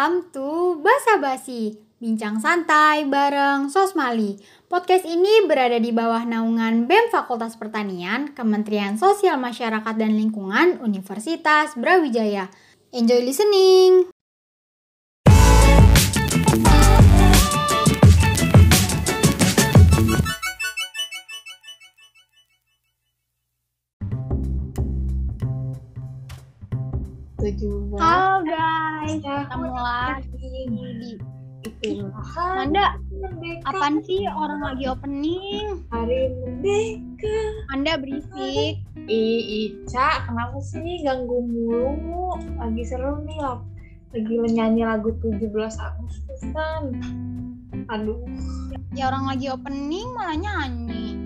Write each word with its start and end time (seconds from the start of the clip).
Welcome 0.00 0.32
to 0.32 0.80
Basa 0.80 1.20
Basi, 1.20 1.76
bincang 2.00 2.40
santai 2.40 3.04
bareng 3.04 3.68
Sosmali. 3.68 4.40
Podcast 4.64 5.04
ini 5.04 5.44
berada 5.44 5.76
di 5.76 5.92
bawah 5.92 6.24
naungan 6.24 6.88
BEM 6.88 7.12
Fakultas 7.12 7.60
Pertanian, 7.60 8.32
Kementerian 8.32 8.96
Sosial 8.96 9.36
Masyarakat 9.36 10.00
dan 10.00 10.16
Lingkungan, 10.16 10.80
Universitas 10.80 11.76
Brawijaya. 11.76 12.48
Enjoy 12.96 13.20
listening! 13.20 14.08
Tujuh 27.40 27.96
Halo 27.96 28.44
guys, 28.44 29.16
ketemu 29.24 29.68
lagi 29.72 30.28
di 30.68 31.16
itu 31.60 32.04
Manda, 32.36 33.00
apaan 33.64 34.04
sih 34.04 34.28
orang 34.28 34.60
lagi 34.60 34.84
opening? 34.88 35.84
hari 35.88 36.32
merdeka 36.36 37.36
Anda 37.72 37.96
berisik. 38.00 38.80
Ih, 39.08 39.40
Ica, 39.68 40.24
kenapa 40.28 40.56
sih 40.60 41.04
ganggu 41.04 41.44
mulu? 41.44 42.36
Lagi 42.60 42.84
seru 42.84 43.24
nih 43.24 43.40
lah. 43.40 43.60
Lagi 44.12 44.34
nyanyi 44.56 44.84
lagu 44.84 45.12
17 45.20 45.40
Agustus 45.80 46.40
kan. 46.52 46.92
Aduh. 47.92 48.24
Ya 48.96 49.08
orang 49.08 49.36
lagi 49.36 49.52
opening 49.52 50.08
malah 50.12 50.36
nyanyi. 50.36 51.19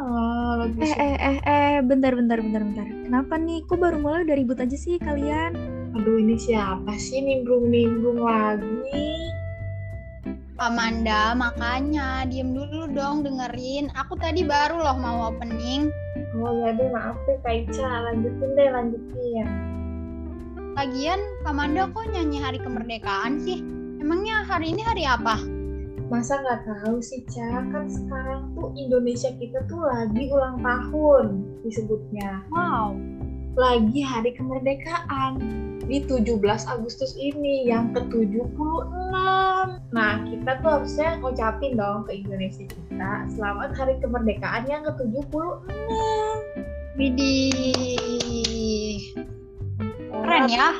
Lagi 0.00 0.80
Eh, 0.80 0.96
eh, 0.96 1.16
eh, 1.20 1.38
eh, 1.44 1.76
bentar, 1.84 2.16
bentar, 2.16 2.40
bentar, 2.40 2.62
bentar. 2.64 2.86
Kenapa 2.88 3.36
nih? 3.36 3.60
Kok 3.68 3.76
baru 3.76 3.96
mulai 4.00 4.24
udah 4.24 4.36
ribut 4.36 4.56
aja 4.56 4.76
sih 4.76 4.96
kalian? 4.96 5.52
Aduh, 5.92 6.16
ini 6.16 6.40
siapa 6.40 6.96
sih 6.96 7.20
nimbrung-nimbrung 7.20 8.24
lagi? 8.24 9.28
Amanda, 10.60 11.32
makanya 11.32 12.28
diem 12.28 12.52
dulu 12.52 12.88
dong 12.92 13.24
dengerin. 13.24 13.88
Aku 13.96 14.16
tadi 14.16 14.44
baru 14.44 14.80
loh 14.80 14.96
mau 15.00 15.32
opening. 15.32 15.88
Oh 16.36 16.52
ya 16.52 16.76
deh, 16.76 16.88
maaf 16.92 17.16
deh 17.24 17.36
Kak 17.40 17.68
Ica. 17.68 18.08
Lanjutin 18.08 18.50
deh, 18.56 18.68
lanjutin. 18.68 19.46
Lagian, 20.76 21.20
Amanda 21.44 21.88
kok 21.92 22.08
nyanyi 22.12 22.40
hari 22.40 22.60
kemerdekaan 22.60 23.40
sih? 23.40 23.60
Emangnya 24.00 24.48
hari 24.48 24.72
ini 24.72 24.80
hari 24.84 25.04
apa? 25.04 25.59
Masa 26.10 26.42
nggak 26.42 26.66
tahu 26.66 26.98
sih, 26.98 27.22
Ca? 27.30 27.70
Kan 27.70 27.86
sekarang 27.86 28.50
tuh 28.58 28.74
Indonesia 28.74 29.30
kita 29.38 29.62
tuh 29.70 29.78
lagi 29.78 30.26
ulang 30.34 30.58
tahun 30.58 31.46
disebutnya. 31.62 32.42
Wow, 32.50 32.98
lagi 33.54 34.02
hari 34.02 34.34
kemerdekaan 34.34 35.38
di 35.86 36.02
17 36.02 36.34
Agustus 36.66 37.14
ini 37.14 37.70
yang 37.70 37.94
ke-76. 37.94 39.14
Nah, 39.94 40.14
kita 40.26 40.58
tuh 40.58 40.82
harusnya 40.82 41.14
ngucapin 41.22 41.78
dong 41.78 42.02
ke 42.02 42.26
Indonesia 42.26 42.66
kita 42.66 43.30
selamat 43.30 43.70
hari 43.78 43.94
kemerdekaan 44.02 44.66
yang 44.66 44.82
ke-76. 44.82 45.62
widih. 46.98 48.98
Keren 50.10 50.50
ya. 50.50 50.74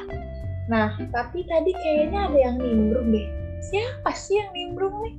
Nah, 0.67 0.99
tapi 1.15 1.47
tadi 1.47 1.71
kayaknya 1.71 2.27
ada 2.27 2.39
yang 2.51 2.59
nimbrung 2.59 3.15
deh. 3.15 3.40
Siapa 3.61 4.11
sih 4.17 4.41
yang 4.41 4.51
nimbrung 4.57 4.97
nih? 5.05 5.15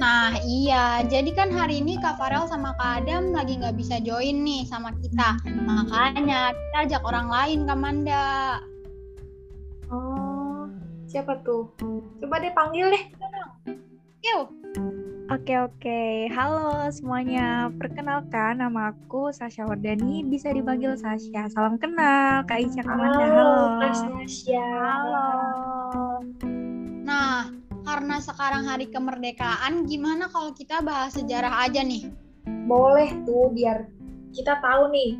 Nah 0.00 0.32
iya, 0.40 1.04
jadi 1.04 1.28
kan 1.36 1.52
hari 1.52 1.84
ini 1.84 2.00
Kak 2.00 2.16
Farel 2.16 2.48
sama 2.48 2.72
Kak 2.80 3.04
Adam 3.04 3.36
lagi 3.36 3.60
nggak 3.60 3.76
bisa 3.76 4.00
join 4.00 4.40
nih 4.40 4.64
sama 4.64 4.96
kita. 5.04 5.36
Makanya 5.44 6.56
kita 6.56 6.76
ajak 6.88 7.02
orang 7.04 7.28
lain 7.28 7.68
Kak 7.68 7.78
Manda. 7.78 8.58
Oh, 9.92 10.72
siapa 11.04 11.36
tuh? 11.44 11.68
Coba 12.24 12.40
deh 12.40 12.52
panggil 12.56 12.88
deh. 12.96 13.04
Yuk, 14.22 14.48
Oke, 15.32 15.56
oke. 15.56 16.28
Halo 16.34 16.92
semuanya. 16.92 17.72
Perkenalkan, 17.80 18.60
nama 18.60 18.92
aku 18.92 19.32
Sasha 19.32 19.64
Wardani. 19.64 20.26
Bisa 20.28 20.52
dipanggil 20.52 20.92
Sasha. 20.98 21.48
Salam 21.48 21.80
kenal, 21.80 22.44
Kak 22.44 22.60
Ica 22.60 22.84
Kamanda. 22.84 23.16
Halo. 23.32 23.52
Kak 23.80 23.94
Sasha. 23.96 24.60
halo. 24.60 25.28
Nah, 27.06 27.48
karena 27.92 28.16
sekarang 28.24 28.64
hari 28.64 28.88
kemerdekaan, 28.88 29.84
gimana 29.84 30.32
kalau 30.32 30.56
kita 30.56 30.80
bahas 30.80 31.12
sejarah 31.12 31.68
aja 31.68 31.84
nih? 31.84 32.08
boleh 32.66 33.10
tuh 33.26 33.50
biar 33.54 33.86
kita 34.32 34.58
tahu 34.62 34.90
nih 34.90 35.18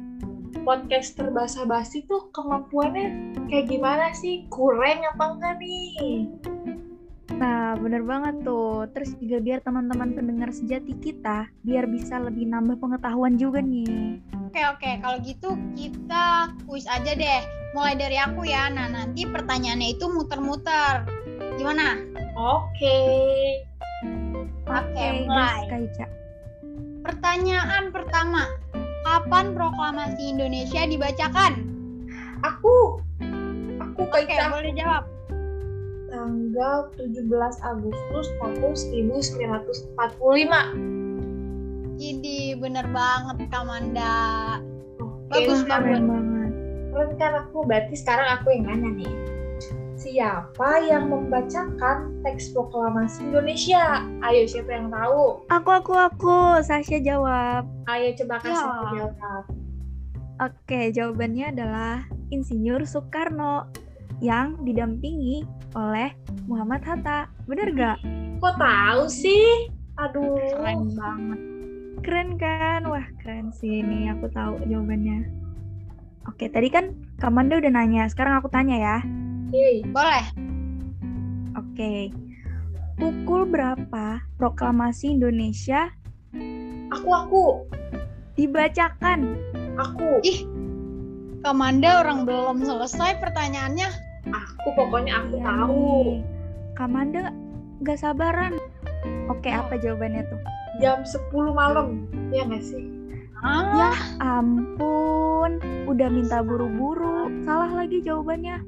podcaster 0.63 1.29
bahasa 1.31 1.67
basi 1.67 2.07
tuh 2.07 2.31
kemampuannya 2.33 3.35
kayak 3.51 3.69
gimana 3.69 4.15
sih 4.15 4.47
kurang 4.49 5.03
apa 5.03 5.25
enggak 5.37 5.55
nih 5.61 6.27
Nah, 7.33 7.75
bener 7.75 8.07
banget 8.07 8.47
tuh. 8.47 8.87
Terus 8.95 9.19
juga 9.19 9.43
biar 9.43 9.59
teman-teman 9.67 10.15
pendengar 10.15 10.55
sejati 10.55 10.95
kita, 11.03 11.51
biar 11.67 11.91
bisa 11.91 12.23
lebih 12.23 12.47
nambah 12.47 12.79
pengetahuan 12.79 13.35
juga 13.35 13.59
nih. 13.59 14.23
Oke 14.47 14.63
oke, 14.63 14.91
kalau 15.03 15.19
gitu 15.27 15.59
kita 15.75 16.55
kuis 16.71 16.87
aja 16.87 17.19
deh. 17.19 17.43
Mulai 17.75 17.99
dari 17.99 18.15
aku 18.23 18.47
ya. 18.47 18.71
Nah 18.71 18.95
nanti 18.95 19.27
pertanyaannya 19.27 19.91
itu 19.91 20.07
muter-muter. 20.07 21.03
Gimana? 21.59 22.12
Oke 22.37 22.99
Oke, 24.63 25.05
mulai. 25.29 25.69
Pertanyaan 27.05 27.93
pertama, 27.93 28.49
kapan 29.05 29.53
proklamasi 29.53 30.33
Indonesia 30.33 30.89
dibacakan? 30.89 31.73
aku 32.43 32.99
aku 33.79 34.03
Oke, 34.03 34.27
Kaica 34.27 34.51
boleh 34.51 34.75
jawab. 34.75 35.05
tanggal 36.13 36.93
17 37.01 37.25
Agustus 37.65 38.27
tahun 38.43 38.75
1945 38.77 39.97
Jadi 42.03 42.59
bener 42.59 42.87
banget 42.91 43.37
Kamanda. 43.49 44.59
Oke, 44.99 45.39
Bagus 45.47 45.63
banget. 45.65 46.03
Keren 46.03 46.05
banget. 46.11 46.51
keren 46.93 47.11
kan 47.17 47.33
aku 47.47 47.65
berarti 47.65 47.95
sekarang 47.97 48.29
aku 48.37 48.53
yang 48.53 48.65
nanya 48.69 48.91
nih 48.93 49.13
siapa 49.95 50.83
yang 50.83 51.09
membacakan 51.09 52.21
teks 52.23 52.51
proklamasi 52.51 53.23
Indonesia 53.25 54.03
ayo 54.23 54.43
siapa 54.45 54.71
yang 54.73 54.89
tahu 54.89 55.45
Aku, 55.49 55.71
aku, 55.71 55.93
aku. 55.95 56.39
Sasha 56.61 56.99
jawab. 56.99 57.69
ayo 57.87 58.09
coba 58.17 58.41
kasih 58.41 58.57
Ya. 58.57 59.09
jawab 59.09 59.45
Oke, 60.43 60.91
jawabannya 60.91 61.55
adalah 61.55 62.03
Insinyur 62.35 62.83
Soekarno 62.83 63.69
yang 64.19 64.59
didampingi 64.61 65.47
oleh 65.73 66.11
Muhammad 66.51 66.83
Hatta. 66.83 67.31
Bener 67.47 67.71
gak? 67.71 67.99
kok 68.43 68.59
tahu 68.59 69.07
sih 69.07 69.71
aduh 69.95 70.35
Keren 70.35 70.99
banget. 70.99 71.41
Keren 72.03 72.29
kan? 72.35 72.83
Wah, 72.91 73.07
keren 73.23 73.55
sih 73.55 73.79
ini. 73.79 74.11
Aku 74.11 74.27
tahu 74.35 74.59
jawabannya. 74.67 75.31
Oke, 76.27 76.51
tadi 76.51 76.67
kan 76.67 76.91
Kamanda 77.23 77.63
udah 77.63 77.71
nanya. 77.71 78.11
Sekarang 78.11 78.35
aku 78.35 78.51
tanya 78.51 78.75
ya. 78.75 78.97
Oke. 79.53 79.85
Boleh. 79.93 80.25
Oke. 81.53 82.09
Pukul 82.97 83.45
berapa 83.45 84.25
proklamasi 84.41 85.13
Indonesia 85.13 85.93
aku 86.89 87.09
aku 87.13 87.45
dibacakan? 88.33 89.37
aku 89.77 90.25
Ih, 90.25 90.49
Kamanda 91.41 92.01
orang 92.01 92.25
belum 92.25 92.65
selesai 92.65 93.21
pertanyaannya. 93.21 93.93
aku 94.25 94.69
pokoknya 94.73 95.21
aku 95.21 95.35
Iya 95.37 95.45
tahu 95.45 95.77
nih. 95.77 96.17
Kamanda 96.73 97.23
gak 97.83 98.01
sabaran. 98.01 98.57
Oke, 99.29 99.53
apa 99.53 99.77
jawabannya 99.77 100.25
tuh? 100.25 100.41
jam 100.81 101.05
10 101.05 101.29
malam 101.53 102.09
ya 102.33 102.49
nggak 102.49 102.65
sih 102.65 102.89
Ah, 103.45 103.77
Ya 103.77 103.91
ampun, 104.23 105.61
udah 105.85 106.09
minta 106.09 106.41
buru-buru. 106.41 107.29
Salah 107.43 107.69
lagi 107.69 108.01
jawabannya. 108.01 108.63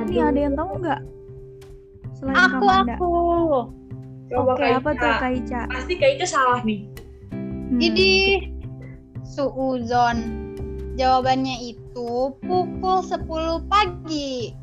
Ini 0.00 0.14
Aduh. 0.14 0.28
ada 0.28 0.38
yang 0.40 0.54
tahu 0.54 0.70
nggak? 0.78 1.00
Selain 2.12 2.36
aku 2.36 2.54
Kamanda. 2.60 2.94
aku. 2.94 3.12
coba 4.28 4.52
Oke, 4.52 4.66
apa 4.68 4.90
tuh 4.92 5.12
Kak 5.14 5.32
Ica? 5.34 5.60
pasti 5.66 5.92
Kak 5.94 6.10
Ica 6.12 6.26
salah 6.26 6.60
nih 6.60 6.84
Hmm, 7.30 7.76
Jadi 7.78 8.12
suuzon. 9.22 10.18
Jawabannya 10.94 11.56
itu 11.68 12.08
pukul 12.38 12.98
10 13.00 13.28
pagi. 13.64 14.56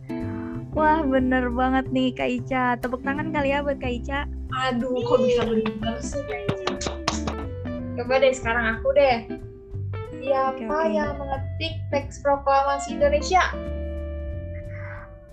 Wah, 0.71 1.00
bener 1.01 1.48
banget 1.50 1.88
nih 1.89 2.12
Kak 2.12 2.30
Ica. 2.36 2.63
Tepuk 2.75 3.00
tangan 3.01 3.30
kali 3.30 3.51
ya 3.51 3.62
buat 3.62 3.77
Kak 3.77 3.94
Ica. 3.95 4.19
aduh 4.56 4.95
kok 5.01 5.19
bisa 5.19 5.44
bener 5.44 5.95
sih 6.00 6.21
Kak 6.21 6.39
Ica 6.45 6.74
coba 7.95 8.13
deh 8.18 8.31
sekarang 8.31 8.65
aku 8.74 8.88
deh 8.92 9.18
siapa 10.18 10.56
Oke, 10.56 10.63
oke. 10.65 10.88
yang 10.89 11.12
mengetik 11.15 11.74
teks 11.89 12.19
proklamasi 12.19 12.94
Indonesia 12.94 13.44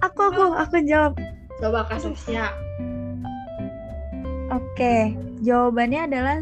Aku, 0.02 0.20
aku, 0.28 0.44
aku 0.52 0.76
jawab. 0.82 1.14
coba 1.56 1.86
Kak 1.86 2.02
Sasha 2.02 2.50
Oke, 4.50 5.14
jawabannya 5.40 6.10
adalah 6.10 6.36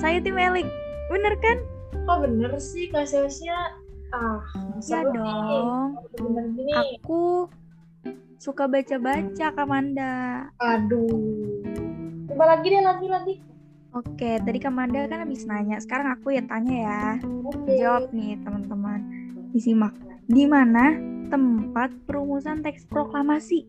Sayuti 0.00 0.32
Melik. 0.32 0.64
Bener 1.08 1.36
kan? 1.38 1.58
kok 2.02 2.18
bener 2.18 2.50
sih 2.58 2.90
Kak 2.90 3.06
Sasha 3.06 3.78
ah 4.10 4.42
Ya 4.82 5.06
dong. 5.06 5.94
bener 6.18 6.44
gini 6.50 6.72
Aku 6.72 7.46
suka 8.36 8.66
baca-baca 8.66 9.46
Kamanda. 9.52 10.48
Aduh. 10.58 11.62
Coba 12.26 12.56
lagi 12.56 12.66
deh, 12.66 12.82
lagi 12.82 13.06
lagi. 13.06 13.34
Oke, 13.92 14.40
tadi 14.40 14.58
Kamanda 14.58 15.04
kan 15.04 15.22
habis 15.22 15.44
nanya. 15.44 15.76
Sekarang 15.78 16.10
aku 16.10 16.32
ya 16.32 16.42
tanya 16.42 16.74
ya. 16.74 17.02
Oke. 17.44 17.76
Jawab 17.76 18.08
nih 18.10 18.40
teman-teman. 18.40 19.00
Disimak. 19.52 19.92
Di 20.26 20.48
mana 20.48 20.96
tempat 21.28 21.90
perumusan 22.08 22.64
teks 22.64 22.88
proklamasi? 22.88 23.68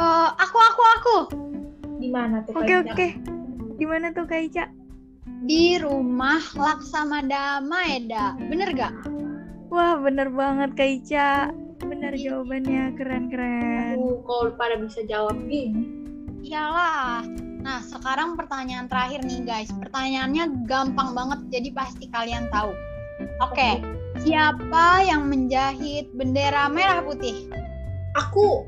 Eh, 0.00 0.28
aku, 0.36 0.58
aku, 0.58 0.82
aku. 0.96 1.16
Di 2.00 2.08
mana 2.08 2.40
tuh? 2.44 2.56
Oke 2.56 2.72
Kak 2.72 2.96
oke. 2.96 3.08
Di 3.76 3.84
mana 3.88 4.12
tuh 4.12 4.24
Kak 4.24 4.40
Ica? 4.40 4.64
Di 5.44 5.80
rumah 5.80 6.40
Laksamada 6.56 7.60
Maeda. 7.64 8.36
Bener 8.36 8.72
gak? 8.76 8.92
Wah 9.68 10.00
bener 10.00 10.32
banget 10.32 10.70
Kak 10.76 10.90
Ica. 11.00 11.30
Bener 11.80 12.12
jawabannya 12.16 12.96
keren-keren. 12.96 13.96
Aduh, 13.96 14.20
kalau 14.24 14.52
pada 14.56 14.76
bisa 14.80 15.00
jawab 15.08 15.36
gini. 15.48 16.00
Iyalah. 16.44 17.24
Nah, 17.60 17.84
sekarang 17.84 18.40
pertanyaan 18.40 18.88
terakhir 18.88 19.20
nih 19.24 19.44
guys. 19.44 19.68
Pertanyaannya 19.68 20.64
gampang 20.64 21.12
banget, 21.12 21.40
jadi 21.52 21.68
pasti 21.76 22.08
kalian 22.08 22.48
tahu. 22.48 22.72
Oke, 23.44 23.84
siapa 24.20 25.00
yang 25.02 25.26
menjahit 25.26 26.12
bendera 26.12 26.68
merah 26.68 27.00
putih? 27.00 27.48
Aku, 28.18 28.66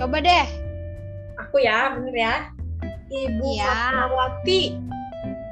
Coba 0.00 0.18
deh. 0.18 0.46
aku 1.38 1.62
ya, 1.62 1.94
bener 1.94 2.14
ya. 2.16 2.34
Ibu 3.12 3.44
Iya. 3.44 3.68
Fatmawati. 3.68 4.62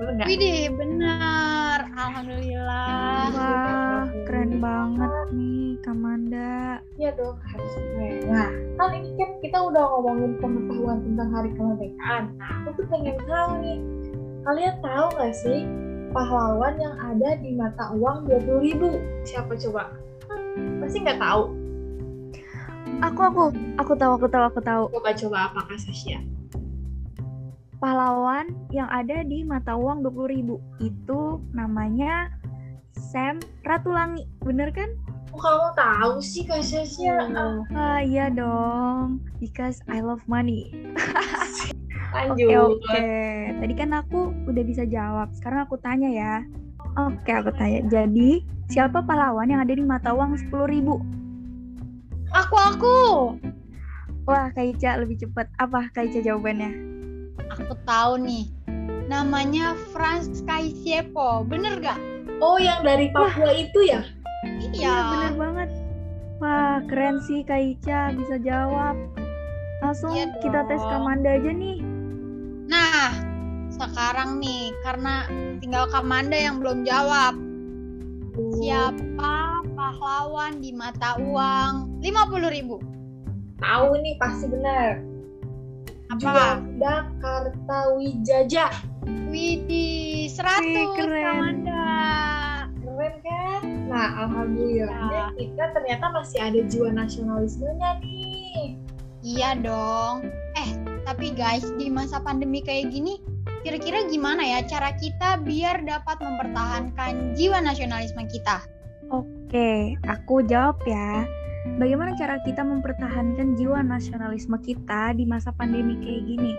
Bener 0.01 0.13
nggak? 0.17 0.27
Widih, 0.27 0.61
bener. 0.75 1.79
Alhamdulillah. 1.93 3.29
Wah 3.31 4.03
keren 4.25 4.59
banget 4.59 5.13
nih 5.31 5.77
Kamanda. 5.85 6.81
Iya 6.97 7.11
dong, 7.15 7.37
harus 7.45 7.73
keren. 7.77 8.17
Nah, 8.33 8.49
kan 8.81 8.91
ini 8.97 9.13
kan 9.21 9.31
kita 9.45 9.59
udah 9.61 9.85
ngomongin 9.87 10.33
pengetahuan 10.41 10.99
tentang 11.05 11.29
hari 11.31 11.51
kemerdekaan. 11.53 12.23
Nah, 12.41 12.49
aku 12.65 12.69
tuh 12.81 12.87
pengen 12.89 13.17
tahu 13.29 13.51
nih, 13.61 13.79
kalian 14.43 14.75
tahu 14.81 15.07
nggak 15.15 15.35
sih 15.37 15.61
pahlawan 16.11 16.75
yang 16.79 16.95
ada 16.99 17.39
di 17.39 17.55
mata 17.55 17.95
uang 17.95 18.27
20.000 18.27 18.67
ribu? 18.67 18.91
Siapa 19.23 19.55
coba? 19.55 19.95
Pasti 20.83 20.99
nggak 21.07 21.23
tahu. 21.23 21.43
Aku 23.01 23.21
aku 23.23 23.43
aku 23.79 23.93
tahu 23.97 24.13
aku 24.19 24.27
tahu 24.29 24.45
aku 24.51 24.61
tahu. 24.61 24.85
Coba-coba 24.93 25.39
apakah 25.51 25.79
Sasha? 25.79 26.21
Pahlawan 27.81 28.53
yang 28.69 28.91
ada 28.93 29.25
di 29.25 29.41
mata 29.41 29.73
uang 29.73 30.05
20.000 30.05 30.85
itu 30.85 31.21
namanya 31.57 32.29
Sam 32.93 33.41
Ratulangi. 33.65 34.29
Bener 34.45 34.69
kan? 34.75 34.91
Kok 35.31 35.39
kamu 35.41 35.69
tahu 35.79 36.13
sih 36.21 36.45
Kak 36.45 36.61
Sasha? 36.61 37.31
Ah, 37.33 37.63
Ah 37.73 38.01
iya 38.05 38.29
dong. 38.29 39.23
Because 39.39 39.81
I 39.89 40.05
love 40.05 40.27
money. 40.29 40.75
Oke 42.11 42.43
lanjut. 42.43 42.83
oke. 42.83 43.07
Tadi 43.63 43.75
kan 43.79 43.91
aku 43.95 44.35
udah 44.51 44.63
bisa 44.67 44.83
jawab. 44.83 45.31
Sekarang 45.39 45.67
aku 45.67 45.79
tanya 45.79 46.11
ya. 46.11 46.35
Oke 46.99 47.31
aku 47.31 47.55
tanya. 47.55 47.87
Jadi 47.87 48.43
siapa 48.67 48.99
pahlawan 49.07 49.47
yang 49.47 49.63
ada 49.63 49.71
di 49.71 49.85
mata 49.87 50.11
uang 50.11 50.35
10.000? 50.51 51.21
Aku, 52.31 52.57
aku. 52.59 52.99
Wah 54.27 54.51
Kak 54.55 54.75
Ica 54.75 54.99
lebih 54.99 55.23
cepat. 55.23 55.51
Apa 55.59 55.91
Kak 55.95 56.11
Ica 56.11 56.23
jawabannya? 56.23 56.71
Aku 57.59 57.75
tahu 57.87 58.23
nih. 58.23 58.47
Namanya 59.11 59.75
Franz 59.91 60.43
Kaisiepo. 60.47 61.43
Bener 61.47 61.83
gak? 61.83 61.99
Oh, 62.39 62.59
yang 62.59 62.87
dari 62.87 63.11
Papua 63.11 63.51
itu 63.55 63.91
ya? 63.91 64.07
Iya. 64.71 64.97
bener 65.11 65.35
banget. 65.35 65.71
Wah 66.41 66.81
keren 66.87 67.21
sih 67.27 67.43
Kak 67.43 67.59
Ica 67.59 68.15
bisa 68.15 68.39
jawab. 68.39 68.95
Langsung 69.83 70.15
Iya 70.15 70.31
kita 70.41 70.63
tes. 70.71 70.81
Kamanda 70.81 71.37
aja 71.37 71.51
nih. 71.51 71.90
Sekarang 73.81 74.45
nih, 74.45 74.77
karena 74.85 75.25
tinggal 75.65 75.89
Kamanda 75.89 76.37
yang 76.37 76.61
belum 76.61 76.85
jawab. 76.85 77.33
Siapa 78.61 79.65
pahlawan 79.73 80.61
di 80.61 80.77
mata 80.77 81.17
uang 81.17 82.05
50.000 82.05 82.57
ribu? 82.61 82.77
Tahu 83.57 83.89
nih 84.05 84.21
pasti 84.21 84.53
benar. 84.53 85.01
Apa? 86.13 86.21
Juanda 86.61 87.09
Kartawijaya. 87.25 88.69
Widih, 89.33 90.29
100 90.29 90.61
Wih, 90.61 90.89
keren. 91.01 91.25
Kamanda. 91.25 91.89
Keren 92.85 93.15
kan? 93.25 93.63
Nah, 93.89 94.09
alhamdulillah 94.29 95.09
Ya. 95.09 95.27
kita 95.41 95.65
ternyata 95.73 96.05
masih 96.13 96.39
ada 96.45 96.61
jiwa 96.69 96.93
nasionalismenya 96.93 97.91
nih. 98.05 98.77
Iya 99.25 99.57
dong. 99.57 100.29
Eh, 100.61 100.71
tapi 101.09 101.33
guys, 101.33 101.65
di 101.81 101.89
masa 101.89 102.21
pandemi 102.21 102.61
kayak 102.61 102.93
gini, 102.93 103.21
kira-kira 103.61 104.09
gimana 104.09 104.43
ya 104.43 104.61
cara 104.65 104.97
kita 104.97 105.41
biar 105.45 105.85
dapat 105.85 106.17
mempertahankan 106.21 107.37
jiwa 107.37 107.61
nasionalisme 107.61 108.25
kita? 108.29 108.65
Oke, 109.13 109.99
aku 110.07 110.47
jawab 110.47 110.81
ya. 110.87 111.27
Bagaimana 111.77 112.17
cara 112.17 112.41
kita 112.41 112.65
mempertahankan 112.65 113.59
jiwa 113.61 113.85
nasionalisme 113.85 114.57
kita 114.65 115.13
di 115.13 115.29
masa 115.29 115.53
pandemi 115.53 115.99
kayak 116.01 116.23
gini? 116.25 116.53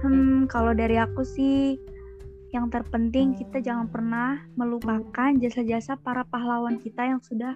Hmm, 0.00 0.48
kalau 0.48 0.72
dari 0.72 0.96
aku 0.96 1.20
sih, 1.26 1.76
yang 2.48 2.72
terpenting 2.72 3.36
kita 3.36 3.60
jangan 3.60 3.92
pernah 3.92 4.40
melupakan 4.56 5.30
jasa-jasa 5.36 6.00
para 6.00 6.24
pahlawan 6.24 6.80
kita 6.80 7.04
yang 7.04 7.20
sudah 7.20 7.52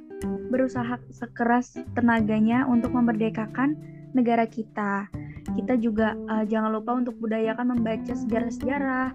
berusaha 0.53 1.01
sekeras 1.09 1.81
tenaganya 1.97 2.69
untuk 2.69 2.93
memerdekakan 2.93 3.77
negara 4.13 4.45
kita. 4.45 5.09
Kita 5.57 5.81
juga 5.81 6.13
eh, 6.17 6.45
jangan 6.45 6.77
lupa 6.77 6.93
untuk 6.93 7.17
budayakan 7.19 7.73
membaca 7.77 8.13
sejarah-sejarah. 8.13 9.09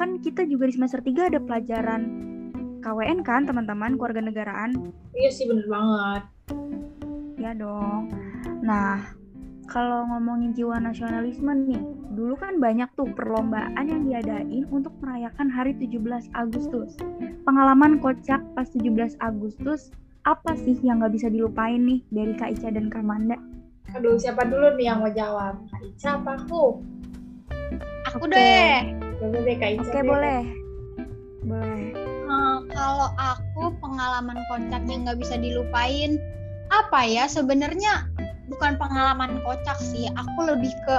Kan 0.00 0.24
kita 0.24 0.48
juga 0.48 0.68
di 0.68 0.80
semester 0.80 1.04
3 1.04 1.28
ada 1.28 1.40
pelajaran 1.44 2.02
KWN 2.80 3.20
kan 3.20 3.44
teman-teman 3.44 4.00
keluarga 4.00 4.24
negaraan 4.24 4.72
Iya 5.12 5.30
sih 5.30 5.44
bener 5.44 5.68
banget. 5.68 6.22
ya 7.36 7.52
dong 7.56 8.08
nah 8.60 9.00
kalau 9.70 10.02
ngomongin 10.10 10.50
jiwa 10.50 10.82
nasionalisme 10.82 11.54
nih 11.70 11.78
dulu 12.10 12.34
kan 12.34 12.58
banyak 12.58 12.90
tuh 12.98 13.06
perlombaan 13.14 13.86
yang 13.86 14.02
diadain 14.04 14.66
untuk 14.68 14.90
merayakan 14.98 15.46
hari 15.46 15.78
17 15.78 16.02
Agustus 16.34 16.98
pengalaman 17.46 18.02
kocak 18.02 18.42
pas 18.58 18.66
17 18.66 19.14
Agustus 19.22 19.94
apa 20.26 20.58
sih 20.58 20.74
yang 20.82 21.00
nggak 21.00 21.14
bisa 21.14 21.30
dilupain 21.30 21.80
nih 21.80 22.02
dari 22.10 22.34
Kak 22.34 22.58
Ica 22.58 22.68
dan 22.74 22.90
Kak 22.90 23.06
Manda 23.06 23.38
Aduh, 23.90 24.14
siapa 24.14 24.46
dulu 24.46 24.78
nih 24.78 24.86
yang 24.86 25.02
mau 25.02 25.10
jawab? 25.10 25.66
Kak 25.66 25.82
Ica 25.82 26.10
apa 26.22 26.38
aku? 26.38 26.78
Aku 28.06 28.22
Oke. 28.22 28.30
deh. 28.30 28.86
Coba 29.18 29.38
deh 29.42 29.56
Kak 29.58 29.70
Ica. 29.74 29.82
oke 29.82 29.90
deh. 29.90 30.02
boleh 30.06 30.42
boleh 31.42 31.84
Eh, 32.30 32.58
kalau 32.70 33.10
aku 33.18 33.74
pengalaman 33.82 34.38
kocak 34.46 34.82
yang 34.86 35.02
nggak 35.02 35.18
bisa 35.18 35.34
dilupain 35.34 36.14
apa 36.70 37.02
ya 37.02 37.26
sebenarnya 37.26 38.06
bukan 38.50 38.74
pengalaman 38.76 39.38
kocak 39.46 39.78
sih 39.78 40.10
aku 40.18 40.38
lebih 40.50 40.74
ke 40.84 40.96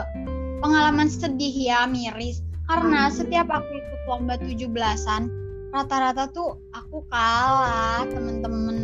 pengalaman 0.64 1.12
sedih 1.12 1.52
ya 1.52 1.84
miris 1.86 2.40
karena 2.66 3.12
Hmm. 3.12 3.14
setiap 3.14 3.48
aku 3.52 3.68
ikut 3.68 4.02
lomba 4.08 4.40
17-an 4.40 5.28
rata-rata 5.72 6.28
tuh 6.32 6.60
aku 6.72 7.04
kalah 7.08 8.08
temen-temen 8.08 8.78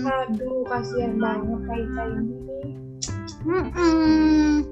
Aduh, 0.00 0.64
kasihan 0.64 1.20
banget 1.20 1.60
Kak 1.68 1.76
Ica 1.76 2.02
ini. 2.08 2.36
Hmm, 3.44 4.64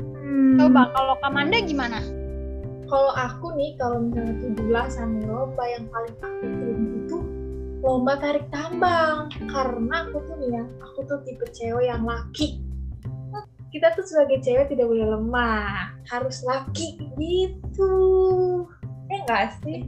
coba 0.56 0.88
kalau 0.92 1.14
Kamanda 1.20 1.60
gimana 1.60 2.00
Kalau 2.88 3.12
aku 3.12 3.52
nih, 3.52 3.76
kalau 3.76 4.00
misalnya 4.08 4.32
17 4.56 4.96
nih 5.04 5.24
lomba 5.28 5.64
yang 5.68 5.84
paling 5.92 6.16
aku 6.24 6.44
tunggu 6.48 6.96
itu 7.04 7.18
lomba 7.84 8.16
tarik 8.16 8.48
tambang. 8.48 9.28
Karena 9.44 10.08
aku 10.08 10.24
tuh 10.24 10.36
nih 10.40 10.56
ya, 10.56 10.64
aku 10.80 10.98
tuh 11.04 11.20
tipe 11.28 11.44
cewek 11.52 11.84
yang 11.92 12.08
laki. 12.08 12.56
Kita 13.68 13.92
tuh 13.92 14.04
sebagai 14.04 14.40
cewek 14.40 14.72
tidak 14.72 14.88
boleh 14.88 15.06
lemah, 15.12 15.92
harus 16.08 16.40
laki 16.44 16.96
gitu. 17.20 17.94
Ya 19.12 19.16
enggak 19.24 19.56
sih? 19.60 19.84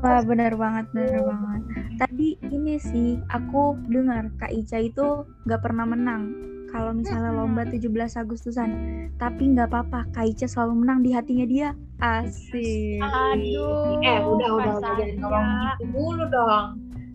Wah 0.00 0.20
bener 0.24 0.52
banget, 0.56 0.88
bener 0.92 1.24
banget. 1.24 1.62
Tadi 1.96 2.36
ini 2.52 2.76
sih 2.76 3.16
aku 3.32 3.76
dengar 3.88 4.28
Kak 4.36 4.52
Ica 4.52 4.80
itu 4.80 5.24
nggak 5.48 5.60
pernah 5.64 5.88
menang 5.88 6.22
kalau 6.68 6.92
misalnya 6.92 7.32
lomba 7.32 7.64
17 7.64 8.20
Agustusan. 8.20 8.70
Tapi 9.16 9.56
nggak 9.56 9.72
apa-apa, 9.72 10.04
Kak 10.12 10.28
Ica 10.28 10.44
selalu 10.44 10.84
menang 10.84 11.00
di 11.00 11.10
hatinya 11.16 11.46
dia. 11.48 11.68
Asik. 12.00 13.00
Aduh, 13.00 13.96
eh 14.04 14.20
udah 14.20 14.50
udah 14.52 14.72
udah 14.76 14.92
jangan 15.00 15.16
Sasha. 15.16 15.24
ngomong 15.24 15.60
gitu 15.64 15.84
dulu 15.96 16.24
dong. 16.28 16.66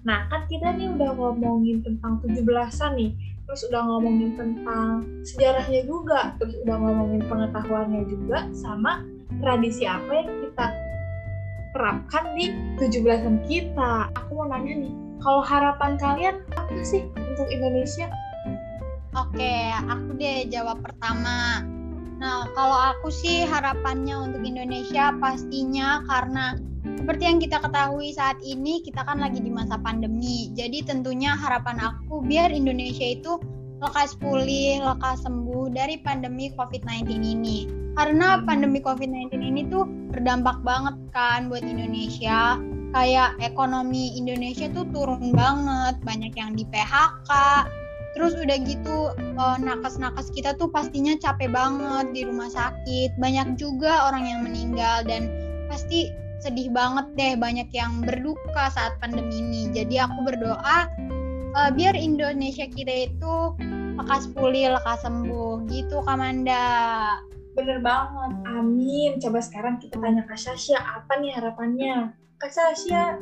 Nah 0.01 0.25
kan 0.33 0.41
kita 0.49 0.73
nih 0.73 0.89
udah 0.89 1.09
ngomongin 1.13 1.85
tentang 1.85 2.17
17-an 2.25 2.91
nih, 2.97 3.11
terus 3.47 3.61
udah 3.67 3.81
ngomongin 3.83 4.37
tentang 4.37 5.05
sejarahnya 5.25 5.81
juga, 5.87 6.35
terus 6.39 6.55
udah 6.63 6.75
ngomongin 6.77 7.21
pengetahuannya 7.25 8.03
juga, 8.07 8.47
sama 8.53 9.03
tradisi 9.41 9.87
apa 9.87 10.11
yang 10.11 10.29
kita 10.47 10.67
terapkan 11.71 12.23
di 12.35 12.51
17-an 12.77 13.43
kita. 13.47 14.11
Aku 14.15 14.43
mau 14.43 14.47
nanya 14.51 14.85
nih, 14.87 14.93
kalau 15.23 15.41
harapan 15.41 15.97
kalian 15.97 16.35
apa 16.55 16.81
sih 16.83 17.07
untuk 17.15 17.47
Indonesia? 17.49 18.11
Oke, 19.11 19.75
aku 19.75 20.15
deh 20.15 20.47
jawab 20.47 20.79
pertama. 20.79 21.63
Nah, 22.21 22.45
kalau 22.53 22.77
aku 22.77 23.09
sih 23.09 23.49
harapannya 23.49 24.13
untuk 24.13 24.45
Indonesia 24.45 25.09
pastinya 25.17 26.05
karena 26.05 26.53
seperti 27.01 27.23
yang 27.25 27.41
kita 27.41 27.57
ketahui 27.57 28.13
saat 28.13 28.37
ini 28.45 28.85
kita 28.85 29.01
kan 29.01 29.17
lagi 29.17 29.41
di 29.41 29.49
masa 29.49 29.81
pandemi. 29.81 30.53
Jadi 30.53 30.85
tentunya 30.85 31.33
harapan 31.33 31.81
aku 31.81 32.21
biar 32.21 32.53
Indonesia 32.53 33.17
itu 33.17 33.41
lekas 33.81 34.13
pulih, 34.21 34.85
lekas 34.85 35.25
sembuh 35.25 35.73
dari 35.73 35.97
pandemi 35.97 36.53
COVID-19 36.53 37.09
ini. 37.25 37.65
Karena 37.97 38.37
pandemi 38.45 38.77
COVID-19 38.85 39.41
ini 39.41 39.65
tuh 39.73 39.89
berdampak 40.13 40.61
banget 40.61 40.93
kan 41.17 41.49
buat 41.49 41.65
Indonesia. 41.65 42.61
Kayak 42.93 43.33
ekonomi 43.41 44.13
Indonesia 44.13 44.69
tuh 44.69 44.85
turun 44.93 45.33
banget, 45.33 45.97
banyak 46.05 46.37
yang 46.37 46.53
di 46.53 46.69
PHK, 46.69 47.29
terus 48.21 48.37
udah 48.37 48.57
gitu 48.69 48.97
uh, 49.17 49.57
nakes-nakes 49.57 50.29
kita 50.29 50.53
tuh 50.53 50.69
pastinya 50.69 51.17
capek 51.17 51.49
banget 51.49 52.13
di 52.13 52.21
rumah 52.21 52.53
sakit. 52.53 53.17
Banyak 53.17 53.57
juga 53.57 54.13
orang 54.13 54.29
yang 54.29 54.45
meninggal 54.45 55.01
dan 55.09 55.25
pasti 55.65 56.13
sedih 56.37 56.69
banget 56.69 57.09
deh 57.17 57.33
banyak 57.33 57.65
yang 57.73 58.05
berduka 58.05 58.69
saat 58.69 58.93
pandemi 59.01 59.41
ini. 59.41 59.73
Jadi 59.73 59.97
aku 59.97 60.21
berdoa 60.21 60.85
uh, 61.57 61.69
biar 61.73 61.97
Indonesia 61.97 62.69
kita 62.69 63.09
itu 63.09 63.57
lekas 63.97 64.29
pulih 64.37 64.77
lekas 64.77 65.01
sembuh. 65.01 65.65
Gitu 65.65 65.97
Kamanda 66.05 67.17
bener 67.57 67.81
banget. 67.81 68.31
Amin. 68.53 69.17
Coba 69.17 69.41
sekarang 69.41 69.81
kita 69.81 69.97
tanya 69.97 70.29
Kak 70.29 70.37
Sasha 70.37 70.77
apa 70.77 71.17
nih 71.17 71.41
harapannya? 71.41 72.13
Kak 72.37 72.53
Sasha. 72.53 73.17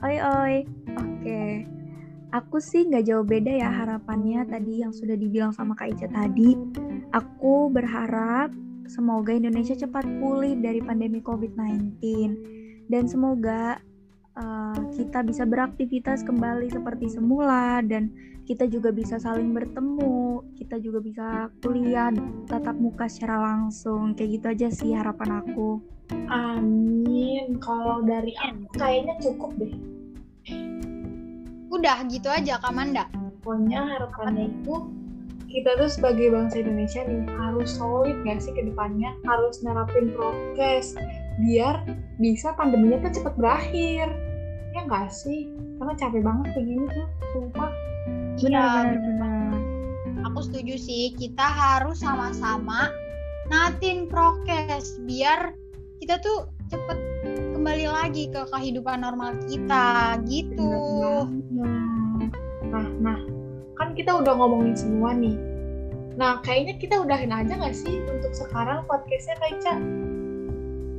Oi 0.00 0.16
oi. 0.24 0.56
Oke. 0.96 1.20
okay 1.20 1.77
Aku 2.28 2.60
sih 2.60 2.84
nggak 2.84 3.08
jauh 3.08 3.24
beda 3.24 3.48
ya 3.48 3.72
harapannya 3.72 4.44
tadi 4.44 4.84
yang 4.84 4.92
sudah 4.92 5.16
dibilang 5.16 5.48
sama 5.56 5.72
Kak 5.72 5.96
Ica 5.96 6.08
tadi. 6.12 6.52
Aku 7.16 7.72
berharap 7.72 8.52
semoga 8.84 9.32
Indonesia 9.32 9.72
cepat 9.72 10.04
pulih 10.20 10.60
dari 10.60 10.84
pandemi 10.84 11.24
COVID-19 11.24 11.96
dan 12.92 13.08
semoga 13.08 13.80
uh, 14.36 14.76
kita 14.92 15.24
bisa 15.24 15.48
beraktivitas 15.48 16.20
kembali 16.20 16.68
seperti 16.68 17.16
semula 17.16 17.80
dan 17.80 18.12
kita 18.44 18.68
juga 18.68 18.92
bisa 18.92 19.16
saling 19.16 19.56
bertemu, 19.56 20.44
kita 20.56 20.76
juga 20.84 21.00
bisa 21.00 21.26
kuliah 21.64 22.12
tatap 22.44 22.76
muka 22.76 23.08
secara 23.08 23.40
langsung. 23.40 24.12
Kayak 24.12 24.30
gitu 24.36 24.46
aja 24.52 24.68
sih 24.68 24.92
harapan 24.92 25.40
aku. 25.40 25.80
Amin. 26.28 27.56
Kalau 27.56 28.04
dari 28.04 28.36
aku 28.36 28.68
kayaknya 28.76 29.16
cukup 29.16 29.56
deh 29.56 29.97
Udah 31.78 32.02
gitu 32.10 32.26
aja 32.26 32.58
Kamanda. 32.58 33.06
Pokoknya 33.46 33.86
harapannya 33.86 34.50
itu 34.50 34.90
kita 35.46 35.78
tuh 35.78 35.86
sebagai 35.86 36.34
bangsa 36.34 36.60
Indonesia 36.60 37.06
nih 37.06 37.22
harus 37.38 37.70
solid 37.78 38.18
gak 38.26 38.42
sih 38.42 38.50
ke 38.50 38.66
depannya? 38.66 39.14
Harus 39.22 39.62
nerapin 39.62 40.10
prokes 40.10 40.98
biar 41.38 41.86
bisa 42.18 42.50
pandeminya 42.58 42.98
tuh 43.06 43.22
cepet 43.22 43.34
berakhir. 43.38 44.10
Ya 44.74 44.82
gak 44.90 45.14
sih? 45.14 45.54
Karena 45.78 45.94
capek 45.94 46.20
banget 46.26 46.46
kayak 46.58 46.66
gini 46.66 46.84
tuh 46.90 47.08
sumpah. 47.30 47.70
Benar 48.42 48.84
ya, 48.90 48.98
benar. 48.98 49.52
Aku 50.34 50.38
setuju 50.42 50.74
sih 50.74 51.14
kita 51.14 51.46
harus 51.46 52.02
sama-sama 52.02 52.90
natin 53.46 54.10
prokes 54.10 54.98
biar 55.06 55.54
kita 56.02 56.18
tuh 56.20 56.50
cepet 56.68 57.07
kembali 57.68 57.84
lagi 57.84 58.24
ke 58.32 58.48
kehidupan 58.48 59.04
normal 59.04 59.36
kita 59.44 60.16
gitu. 60.24 60.72
Nah, 62.64 62.88
nah, 62.96 63.20
kan 63.76 63.92
kita 63.92 64.24
udah 64.24 64.40
ngomongin 64.40 64.72
semua 64.72 65.12
nih. 65.12 65.36
Nah, 66.16 66.40
kayaknya 66.48 66.80
kita 66.80 66.96
udahin 66.96 67.28
aja 67.28 67.60
nggak 67.60 67.76
sih 67.76 68.00
untuk 68.08 68.32
sekarang 68.32 68.88
podcastnya 68.88 69.36
Kaica? 69.36 69.76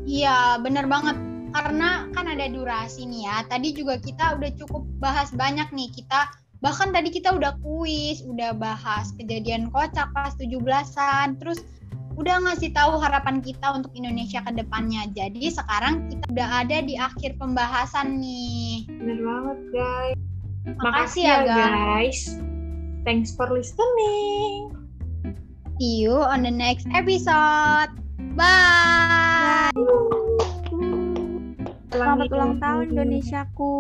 Iya, 0.06 0.62
bener 0.62 0.86
banget. 0.86 1.18
Karena 1.58 2.06
kan 2.14 2.30
ada 2.30 2.46
durasi 2.46 3.02
nih 3.02 3.26
ya. 3.26 3.50
Tadi 3.50 3.74
juga 3.74 3.98
kita 3.98 4.38
udah 4.38 4.54
cukup 4.62 4.86
bahas 5.02 5.34
banyak 5.34 5.74
nih. 5.74 5.90
Kita 5.90 6.30
bahkan 6.62 6.94
tadi 6.94 7.10
kita 7.10 7.34
udah 7.34 7.58
kuis, 7.66 8.22
udah 8.22 8.54
bahas 8.54 9.10
kejadian 9.18 9.74
kocak 9.74 10.14
pas 10.14 10.38
17-an. 10.38 11.34
Terus 11.42 11.66
udah 12.20 12.36
ngasih 12.44 12.76
tahu 12.76 13.00
harapan 13.00 13.40
kita 13.40 13.72
untuk 13.72 13.96
Indonesia 13.96 14.44
ke 14.44 14.52
depannya. 14.52 15.08
Jadi 15.16 15.48
sekarang 15.56 16.12
kita 16.12 16.28
udah 16.36 16.50
ada 16.68 16.78
di 16.84 17.00
akhir 17.00 17.40
pembahasan 17.40 18.20
nih. 18.20 18.84
Bener 18.92 19.20
banget 19.24 19.60
guys. 19.72 20.18
Makasih, 20.84 21.24
ya, 21.24 21.38
ya 21.48 21.56
guys. 21.72 22.36
Thanks 23.08 23.32
for 23.32 23.48
listening. 23.48 24.76
See 25.80 26.04
you 26.04 26.20
on 26.20 26.44
the 26.44 26.52
next 26.52 26.92
episode. 26.92 27.96
Bye. 28.36 29.72
Selamat 31.90 32.28
ulang 32.36 32.60
tahun 32.60 32.92
Indonesiaku. 32.92 33.72